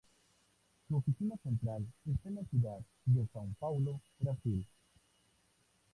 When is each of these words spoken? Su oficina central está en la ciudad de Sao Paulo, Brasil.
Su 0.87 0.95
oficina 0.97 1.35
central 1.43 1.85
está 2.11 2.29
en 2.29 2.35
la 2.37 2.43
ciudad 2.45 2.79
de 3.05 3.27
Sao 3.31 3.47
Paulo, 3.59 4.01
Brasil. 4.17 4.65